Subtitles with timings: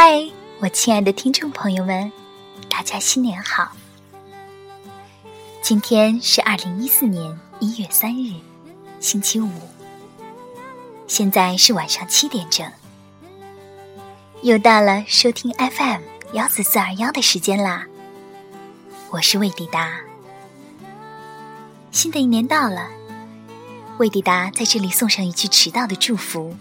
[0.00, 0.30] 嗨，
[0.60, 2.12] 我亲爱的听众朋友们，
[2.70, 3.72] 大家新年好！
[5.60, 8.32] 今天是二零一四年一月三日，
[9.00, 9.50] 星期五。
[11.08, 12.70] 现在是晚上七点整，
[14.42, 16.00] 又到了收听 FM
[16.32, 17.84] 幺四四二幺的时间啦。
[19.10, 19.98] 我是魏迪达，
[21.90, 22.86] 新的一年到了，
[23.98, 26.54] 魏迪达在这里送上一句迟到的祝福，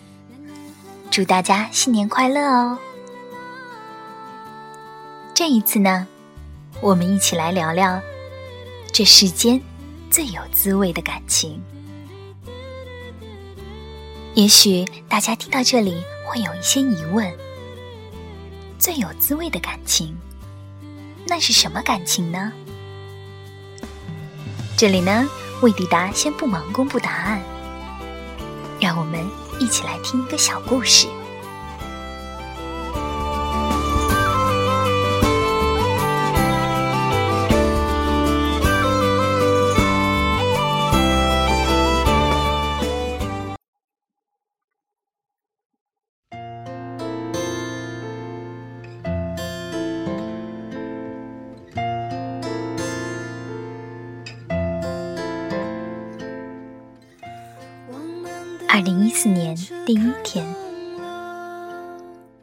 [1.12, 2.80] 祝大家新年快乐哦！
[5.38, 6.08] 这一次呢，
[6.82, 8.02] 我们一起来聊聊
[8.92, 9.62] 这世间
[10.10, 11.62] 最有滋味的感情。
[14.34, 17.32] 也许大家听到这里会有一些疑问：
[18.80, 20.18] 最有滋味的感情，
[21.28, 22.52] 那是什么感情呢？
[24.76, 25.30] 这里呢，
[25.62, 27.40] 魏迪达先不忙公布答案，
[28.82, 29.24] 让我们
[29.60, 31.06] 一起来听一个小故事。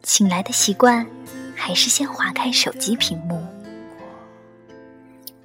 [0.05, 1.07] 醒来的习惯
[1.57, 3.43] 还是先划开手机屏幕，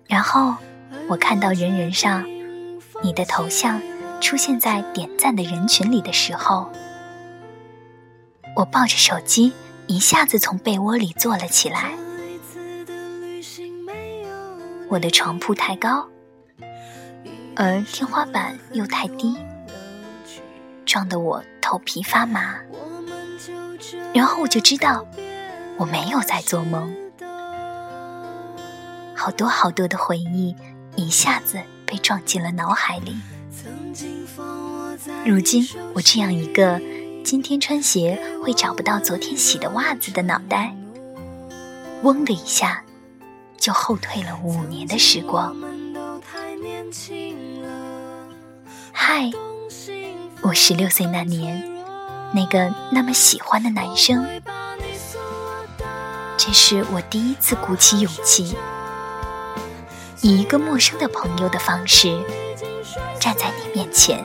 [0.06, 0.54] 然后
[1.08, 2.26] 我看到人人上
[3.02, 3.82] 你的头像
[4.20, 6.70] 出现在点赞的人群里的时候，
[8.56, 9.54] 我抱着手机
[9.88, 11.92] 一下子从被窝里坐了起来。
[14.90, 16.06] 我的床铺太高，
[17.56, 19.38] 而天花板又太低。
[20.86, 22.56] 撞得我头皮发麻，
[24.14, 25.06] 然后我就知道
[25.78, 26.94] 我没有在做梦，
[29.16, 30.56] 好多好多的回忆
[30.96, 33.16] 一下子被撞进了脑海里。
[35.26, 36.82] 如今我这样一个
[37.24, 40.76] 今天穿鞋会找不到昨天洗的袜子的脑袋，
[42.04, 42.84] 嗡的一下
[43.58, 45.56] 就后退了五年的时光。
[48.92, 49.30] 嗨。
[50.42, 51.62] 我十六岁那年，
[52.32, 54.26] 那个那么喜欢的男生，
[56.38, 58.56] 这是我第一次鼓起勇气，
[60.22, 62.22] 以一个陌生的朋友的方式
[63.20, 64.24] 站在你面前。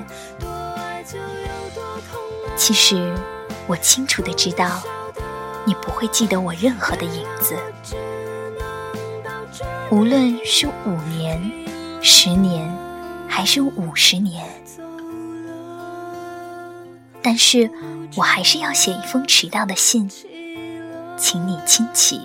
[2.57, 3.15] 其实
[3.67, 4.83] 我清楚的知道，
[5.65, 7.57] 你不会记得我任何的影子，
[9.91, 11.41] 无论是五年、
[12.03, 12.71] 十年，
[13.27, 14.45] 还是五十年。
[17.27, 17.71] 但是
[18.17, 20.11] 我还是要写一封迟到的信，
[21.17, 22.21] 请你亲启。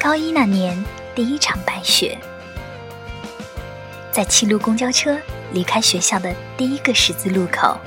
[0.00, 0.84] 高一那年，
[1.14, 2.18] 第一场白雪，
[4.10, 5.16] 在七路公交车
[5.52, 7.78] 离开学校的第一个十字路口。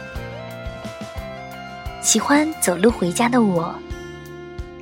[2.01, 3.73] 喜欢走路回家的我，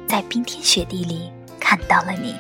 [0.07, 2.33] 在冰天雪地里看到了你。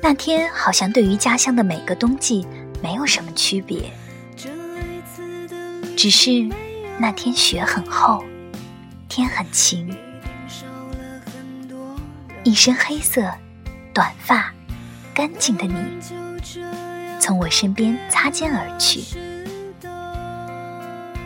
[0.00, 2.46] 那天好像对于家乡的每个冬季
[2.82, 3.92] 没有什么区别，
[5.94, 6.48] 只是
[6.98, 8.24] 那天雪很厚，
[9.06, 9.94] 天很晴。
[12.44, 13.30] 一身黑色
[13.92, 14.50] 短发，
[15.12, 15.74] 干净的你，
[17.20, 19.29] 从我身边擦肩而去。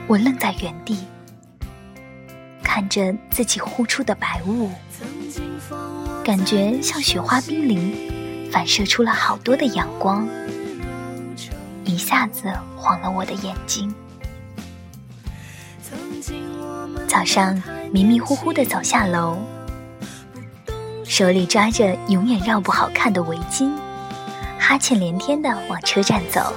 [0.07, 0.99] 我愣在原地，
[2.63, 4.71] 看着自己呼出的白雾，
[6.23, 10.29] 感觉像雪花冰凌，反射出了好多的阳光，
[11.85, 13.95] 一下子晃了我的眼睛。
[17.09, 19.39] 早上迷迷糊糊的走下楼，
[21.05, 23.73] 手里抓着永远绕不好看的围巾，
[24.59, 26.53] 哈欠连天的往车站走。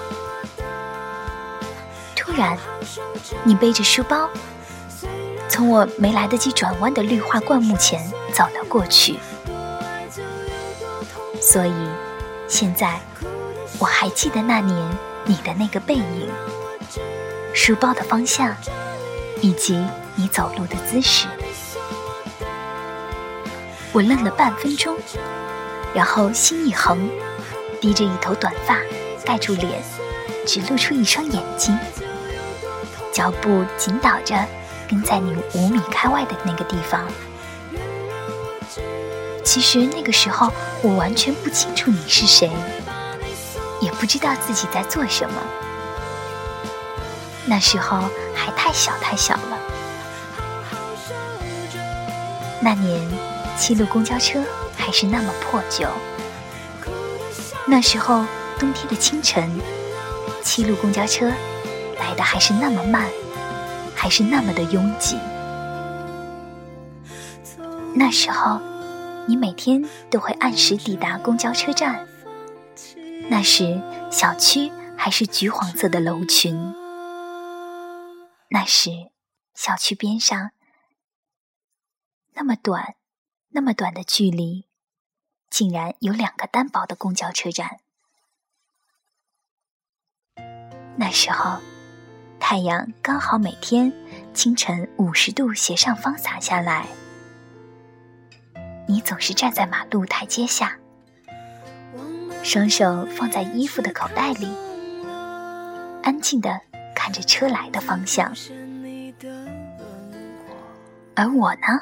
[2.37, 2.57] 然，
[3.43, 4.29] 你背着书包，
[5.49, 7.99] 从我没来得及转弯的绿化灌木前
[8.31, 9.17] 走了过去。
[11.41, 11.73] 所以，
[12.47, 12.99] 现在
[13.79, 16.29] 我还记得那年你的那个背影、
[17.53, 18.55] 书包的方向，
[19.41, 19.83] 以及
[20.15, 21.27] 你走路的姿势。
[23.93, 24.95] 我愣了半分钟，
[25.93, 27.09] 然后心一横，
[27.81, 28.77] 低着一头短发，
[29.25, 29.81] 盖住脸，
[30.45, 31.75] 只露出一双眼睛。
[33.17, 34.45] 脚步紧倒着，
[34.87, 37.03] 跟在你五米开外的那个地方。
[39.43, 40.53] 其实那个时候，
[40.83, 42.51] 我完全不清楚你是谁，
[43.81, 45.35] 也不知道自己在做什么。
[47.47, 48.03] 那时候
[48.35, 49.57] 还太小太小了。
[52.61, 53.01] 那年，
[53.57, 54.43] 七路公交车
[54.77, 55.87] 还是那么破旧。
[57.65, 58.23] 那时候，
[58.59, 59.59] 冬天的清晨，
[60.43, 61.31] 七路公交车
[62.17, 63.09] 的还是那么慢，
[63.95, 65.17] 还是那么的拥挤。
[67.95, 68.59] 那时候，
[69.27, 72.05] 你每天都会按时抵达公交车站。
[73.29, 73.81] 那时，
[74.11, 76.73] 小区还是橘黄色的楼群。
[78.49, 78.91] 那时，
[79.53, 80.51] 小区边上
[82.33, 82.95] 那么短、
[83.49, 84.65] 那么短的距离。
[85.49, 87.79] 竟然有两个单薄的公交车站。
[90.97, 91.61] 那时候，
[92.49, 93.91] 太阳刚好每天
[94.33, 96.87] 清晨五十度斜上方洒下来。
[98.87, 100.77] 你总是站在马路台阶下，
[102.43, 104.47] 双手放在衣服的口袋里，
[106.01, 106.61] 安静的
[106.95, 108.31] 看着车来的方向。
[111.15, 111.81] 而我呢？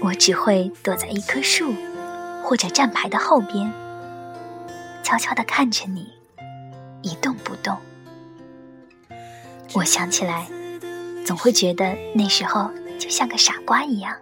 [0.00, 1.74] 我只会躲在一棵树
[2.42, 3.70] 或者站牌的后边，
[5.02, 6.14] 悄悄地看着你，
[7.02, 7.76] 一动不动。
[9.74, 10.48] 我想起来，
[11.24, 14.16] 总会觉得那时候就像个傻瓜一样。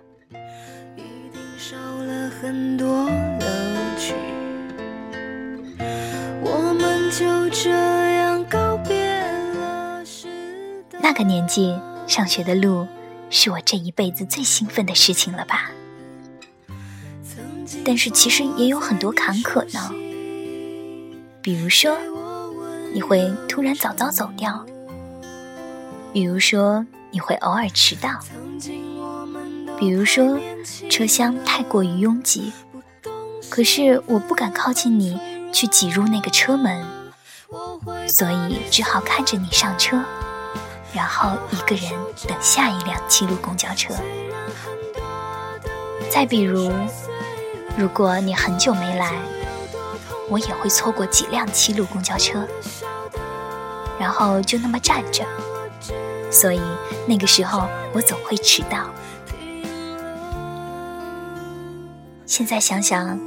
[11.01, 12.87] 那个年纪上学的路。
[13.29, 15.73] 是我这一辈子最兴奋的事情了吧？
[17.85, 19.91] 但是其实也有很多坎坷呢。
[21.43, 21.99] 比如说，
[22.95, 24.65] 你会突然早早走掉；
[26.13, 28.11] 比如说，你会偶尔迟到；
[29.79, 30.39] 比如说，
[30.91, 32.53] 车厢太过于拥挤，
[33.51, 35.21] 可是我不敢靠近你
[35.53, 36.85] 去挤入那个车门，
[38.09, 40.03] 所以只好看着你上车。
[40.95, 41.93] 然后一个人
[42.27, 43.93] 等下一辆七路公交车。
[46.11, 46.73] 再比如，
[47.77, 49.13] 如果你很久没来，
[50.31, 52.49] 我也会错过几辆七路公交车，
[53.99, 55.23] 然后就那么站着。
[56.37, 56.61] 所以
[57.07, 58.91] 那个时候我总会迟到。
[62.27, 63.19] 现在想想，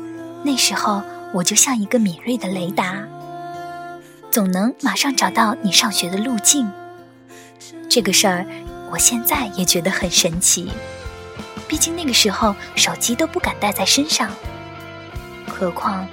[0.43, 1.01] 那时候
[1.33, 3.03] 我就像一个敏锐的雷达，
[4.29, 6.69] 总能马上找到你上学的路径。
[7.89, 8.45] 这个事儿，
[8.91, 10.71] 我现在也觉得很神奇。
[11.67, 14.29] 毕竟那个时候手机都不敢带在身上，
[15.47, 16.07] 何况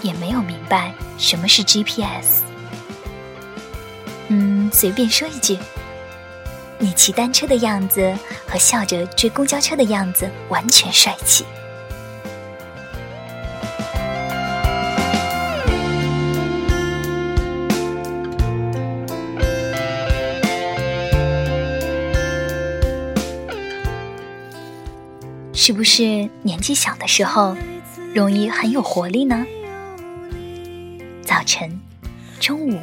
[0.00, 2.40] 也没有明白什么是 GPS。
[4.28, 5.58] 嗯，随便说一句，
[6.84, 8.14] 你骑单车的样子
[8.46, 11.42] 和笑着追公交车的样子完全帅气。
[25.54, 27.56] 是不是年纪小的时候
[28.14, 29.46] 容易很有活力呢？
[31.22, 31.80] 早晨、
[32.38, 32.78] 中午、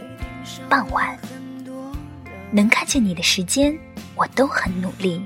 [0.67, 1.15] 傍晚，
[2.49, 3.77] 能看见你的时间，
[4.21, 5.19] 我都很努力。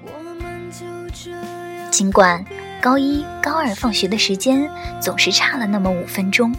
[1.92, 2.44] 尽管
[2.82, 4.72] 高一、高二放学的时间
[5.02, 6.56] 总是差了那么五分钟，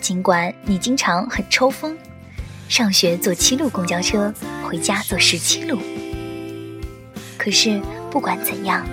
[0.00, 1.98] 尽管你经常很抽风，
[2.68, 4.32] 上学坐七路公交车，
[4.64, 5.76] 回家坐十七路，
[7.36, 8.86] 可是不管怎样。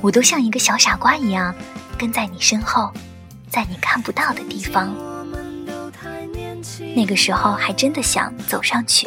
[0.00, 1.54] 我都像一个小傻瓜一样，
[1.98, 2.90] 跟在你身后，
[3.50, 4.94] 在你看不到的地方。
[6.94, 9.06] 那个时候还真的想走上去，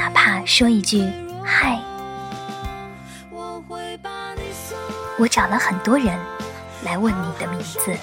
[0.00, 1.06] 哪怕说一句
[1.44, 1.78] “嗨”。
[5.18, 6.18] 我找了很多人
[6.82, 7.94] 来问你的名字。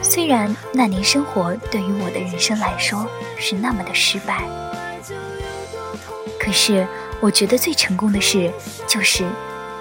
[0.00, 3.04] 虽然那年生活对于我的人生来说
[3.40, 4.44] 是那么的失败，
[6.38, 6.86] 可是
[7.20, 8.52] 我觉得最成功的事
[8.86, 9.26] 就是。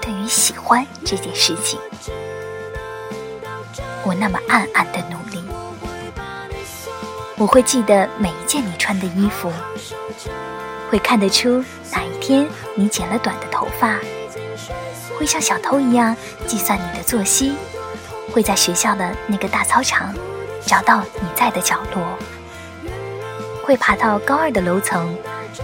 [0.01, 1.79] 对于喜欢这件事情，
[4.03, 5.41] 我那么暗暗的努力。
[7.37, 9.49] 我会记得每一件你穿的衣服，
[10.93, 13.97] 会看得出哪一天你剪了短的头发，
[15.17, 17.55] 会像小偷一样计算你的作息，
[18.31, 20.13] 会在学校的那个大操场
[20.67, 22.03] 找到你在的角落，
[23.63, 25.17] 会爬到高二的楼层，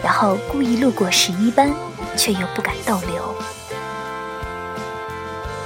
[0.04, 1.72] 然后故意路过十一班，
[2.18, 3.36] 却又不敢逗留。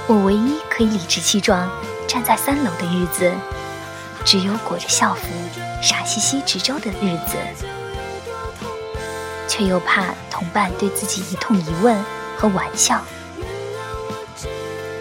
[0.06, 1.66] 我唯一可以理直气壮
[2.06, 3.32] 站在三楼的日子，
[4.26, 5.22] 只有裹着校服
[5.80, 7.38] 傻兮兮值周的日子，
[9.56, 12.04] 却又怕同伴对自己一通疑问
[12.36, 13.00] 和玩笑，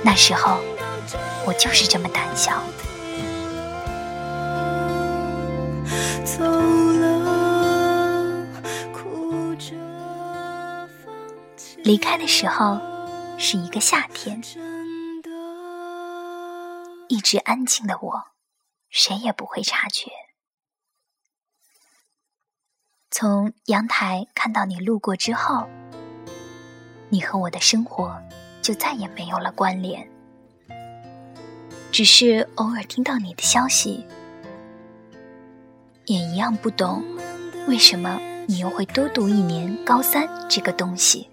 [0.03, 0.59] 那时候，
[1.43, 2.61] 我就是这么胆小。
[11.83, 12.79] 离开的时候
[13.39, 14.39] 是一个夏天，
[17.07, 18.23] 一直安静的我，
[18.91, 20.11] 谁也不会察觉。
[23.15, 25.67] 从阳台看到你路过之后，
[27.09, 28.19] 你和我的生活
[28.59, 30.09] 就再也没有了关联，
[31.91, 34.03] 只是偶尔听到你的消息，
[36.07, 37.03] 也一样不懂
[37.67, 41.29] 为什么你又会多读一年高三这个东西。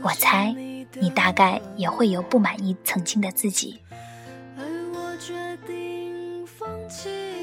[0.00, 0.54] 我猜，
[1.00, 3.80] 你大概也会有不满意曾经的自己。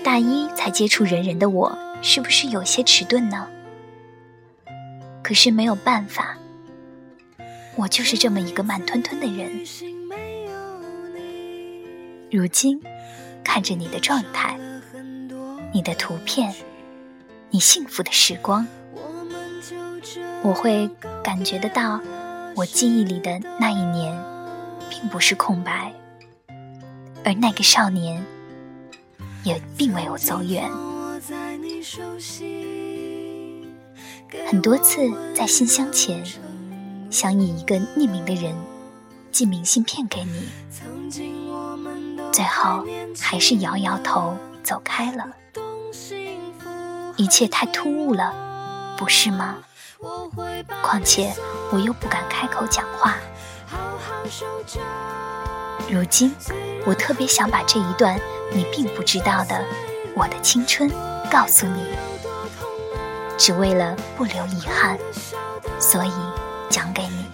[0.06, 3.48] 大一才接触人人的我，是不是有些迟钝呢？
[5.24, 6.38] 可是没有办法，
[7.76, 9.64] 我就是这么一个慢吞吞的人。
[12.32, 12.82] 如今，
[13.44, 14.60] 看着你的状态，
[15.74, 16.54] 你的图片，
[17.50, 18.68] 你幸福的时光，
[20.44, 20.90] 我会
[21.24, 22.00] 感觉得到。
[22.56, 24.18] 我记忆里的那一年，
[24.90, 25.94] 并不是空白，
[27.26, 28.24] 而那个少年
[29.44, 30.70] 也并没有走远。
[34.48, 35.02] 很多次
[35.36, 36.24] 在信箱前，
[37.10, 38.56] 想以一个匿名的人
[39.32, 40.50] 寄明信片给你，
[42.32, 42.86] 最后
[43.20, 45.26] 还是摇摇头走开了。
[47.18, 48.34] 一切太突兀了，
[48.98, 49.58] 不是吗？
[50.82, 51.34] 况且
[51.72, 53.16] 我又不敢开口讲话。
[55.90, 56.34] 如今，
[56.86, 58.20] 我特别想把这一段
[58.54, 59.64] 你并不知道的
[60.16, 60.90] 我的青春
[61.32, 61.84] 告诉你，
[63.38, 64.98] 只为了不留遗憾，
[65.80, 66.12] 所以
[66.70, 67.26] 讲给你。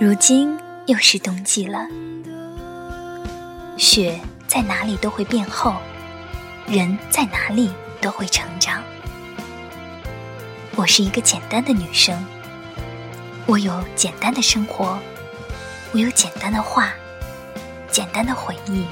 [0.00, 1.86] 如今又是冬季了，
[3.76, 5.74] 雪在哪里都会变厚，
[6.66, 8.82] 人在哪里都会成长。
[10.88, 12.24] 是一个简单的女生，
[13.44, 14.98] 我有简单的生活，
[15.92, 16.94] 我有简单的话，
[17.90, 18.86] 简单的回忆，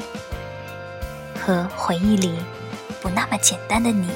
[1.41, 2.39] 和回忆里
[3.01, 4.09] 不那么简单的你。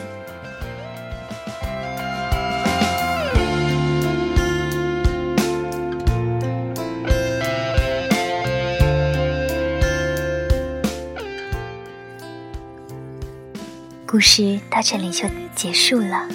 [14.07, 16.29] 故事到这里就结束了。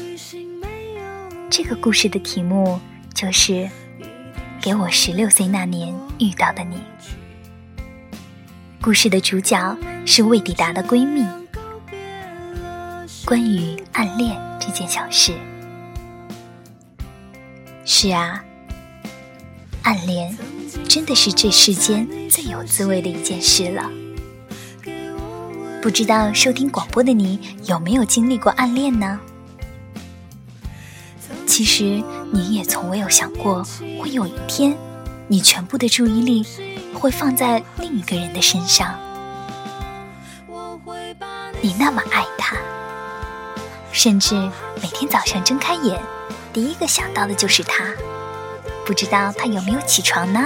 [1.57, 2.77] 这个故事的题目
[3.13, 3.53] 就是
[4.61, 6.75] 《给我十六岁那年遇到的你》。
[8.81, 11.25] 故事的主角是未抵达的闺蜜。
[13.23, 15.31] 关于暗恋这件小事，
[17.85, 18.43] 是啊，
[19.83, 20.37] 暗恋
[20.89, 23.89] 真的是这世间最有滋味的一件事了。
[25.81, 29.17] 不知道收听广播的你有没有经历过暗恋呢？
[31.55, 33.65] 其实你也从未有想过，
[33.97, 34.77] 会有一天，
[35.29, 36.45] 你全部的注意力
[36.93, 38.93] 会放在另一个人的身上。
[41.61, 42.57] 你那么爱他，
[43.93, 44.35] 甚至
[44.81, 45.97] 每天早上睁开眼，
[46.51, 47.85] 第一个想到的就是他。
[48.85, 50.43] 不知道他有没有起床呢？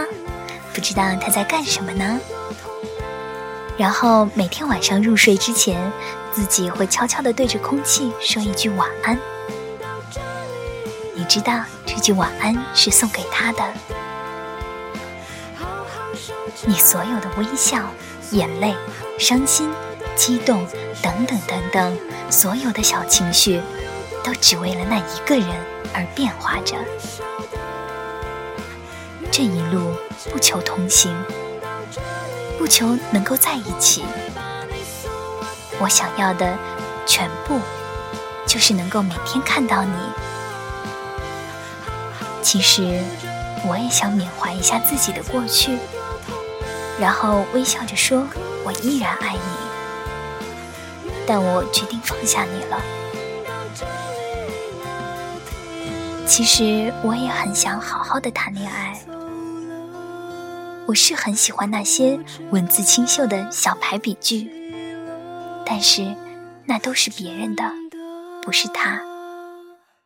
[0.75, 2.20] 不知道他在干什么呢？
[3.80, 5.92] 然后每天晚上入睡之前，
[6.32, 9.18] 自己会悄悄地对着空气说一句晚安。
[11.30, 13.64] 知道这句晚安是送给他的。
[16.66, 17.84] 你所有的微笑、
[18.32, 18.76] 眼泪、
[19.20, 19.70] 伤心、
[20.16, 20.66] 激动
[21.04, 21.98] 等等等等，
[22.32, 23.62] 所有的小情绪，
[24.24, 25.48] 都只为了那一个人
[25.94, 26.76] 而变化着。
[29.30, 29.94] 这一路
[30.32, 31.16] 不求同行。
[32.58, 34.04] 不求能够在一起，
[35.80, 36.58] 我想要的
[37.06, 37.60] 全部
[38.46, 39.94] 就是能够每天看到你。
[42.41, 43.00] 其实
[43.67, 45.77] 我也想缅怀一下自己的过去，
[47.00, 48.25] 然后微笑着说
[48.65, 49.39] ：“我依然爱你。”
[51.27, 52.81] 但我决定放下你了。
[56.25, 59.00] 其实我也很想好好的谈恋爱。
[60.88, 62.19] 我是很喜欢那些
[62.50, 64.50] 文字清秀的小排比句，
[65.65, 66.15] 但是
[66.65, 67.63] 那都是别人的，
[68.41, 69.00] 不是他，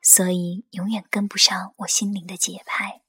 [0.03, 2.99] 所以永远跟不上我心灵的节拍。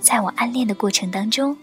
[0.00, 1.56] 在我暗恋的过程当中，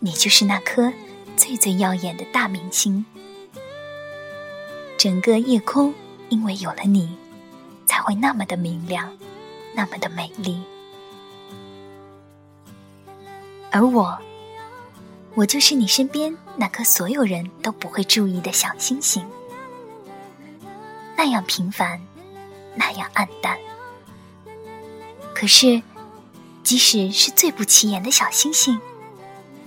[0.00, 0.92] 你就是那颗
[1.34, 3.06] 最最耀眼的大明星。
[4.98, 5.94] 整个夜空
[6.28, 7.16] 因为有了你，
[7.86, 9.16] 才会那么的明亮，
[9.74, 10.62] 那么的美丽。
[13.72, 14.18] 而我，
[15.34, 19.26] 我就是你身边那颗所有人都不会注意的小星星，
[21.24, 21.98] 那样平凡，
[22.74, 23.56] 那样暗淡。
[25.34, 25.80] 可是，
[26.62, 28.78] 即使是最不起眼的小星星，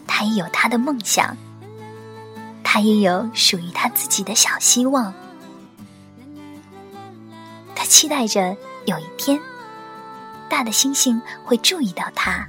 [0.06, 1.36] 他也有他的梦想，
[2.64, 5.12] 他也有属于他自己的小希望。
[7.74, 9.42] 他期待着有一天，
[10.48, 12.48] 大的星星会注意到他。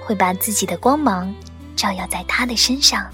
[0.00, 1.34] 会把自己的光芒
[1.74, 3.10] 照耀在他的身上。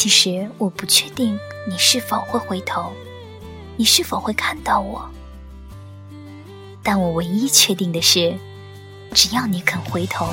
[0.00, 1.36] 其实我不确定
[1.68, 2.92] 你是否会回头，
[3.76, 5.10] 你是否会看到我。
[6.84, 8.32] 但我唯一确定的是，
[9.12, 10.28] 只要你肯回头，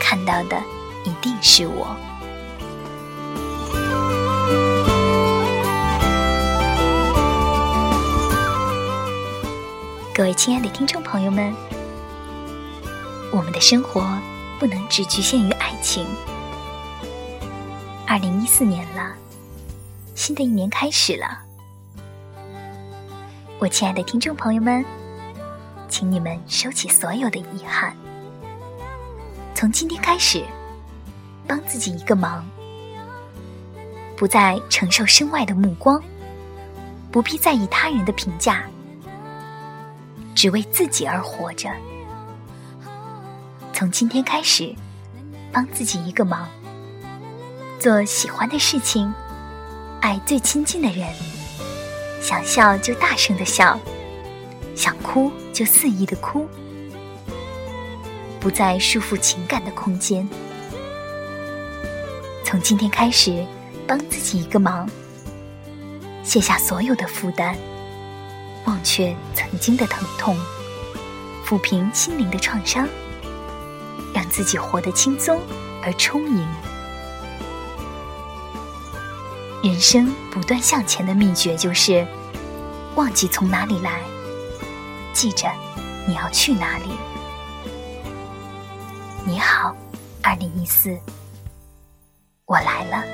[0.00, 0.60] 看到的
[1.04, 1.86] 一定是我。
[10.12, 11.54] 各位亲爱的听众朋友们。
[13.30, 14.04] 我们的生活
[14.58, 16.04] 不能只局限于爱情。
[18.10, 19.14] 二零一四年了，
[20.16, 21.42] 新的一年开始了。
[23.60, 24.84] 我亲爱的听众朋友们，
[25.88, 27.94] 请你们收起所有的遗憾，
[29.54, 30.44] 从今天开始，
[31.46, 32.44] 帮自己一个忙，
[34.16, 36.02] 不再承受身外的目光，
[37.12, 38.64] 不必在意他人的评价，
[40.34, 41.70] 只为自己而活着。
[43.72, 44.74] 从今天开始，
[45.52, 46.48] 帮自己一个忙，
[47.80, 49.10] 做喜欢的事情，
[50.02, 51.08] 爱最亲近的人，
[52.20, 53.80] 想笑就大声的笑，
[54.76, 56.46] 想哭就肆意的哭，
[58.38, 60.28] 不再束缚情感的空间。
[62.44, 63.42] 从今天开始，
[63.86, 64.86] 帮自己一个忙，
[66.22, 67.56] 卸下所有的负担，
[68.66, 70.36] 忘却曾经的疼痛，
[71.46, 72.86] 抚平心灵的创伤。
[74.12, 75.40] 让自己活得轻松
[75.82, 76.46] 而充盈。
[79.62, 82.06] 人生不断向前的秘诀就是：
[82.96, 84.00] 忘记从哪里来，
[85.12, 85.46] 记着
[86.08, 86.84] 你要去哪里。
[89.26, 89.76] 你好，
[90.22, 90.98] 二零一四，
[92.46, 93.04] 我来了。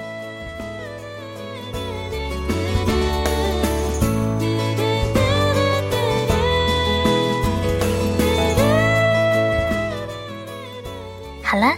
[11.43, 11.75] 好了，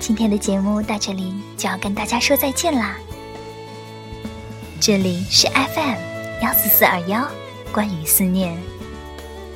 [0.00, 2.96] 今天的节目到这里就要跟大家说再见啦。
[4.78, 5.96] 这里是 FM
[6.42, 7.26] 幺四四二幺，
[7.72, 8.54] 关于思念，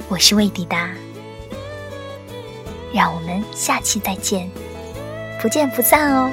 [0.09, 0.91] 我是魏抵达，
[2.93, 4.51] 让我们下期再见，
[5.41, 6.33] 不见不散哦。